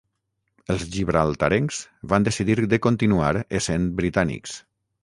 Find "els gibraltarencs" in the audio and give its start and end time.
0.75-1.83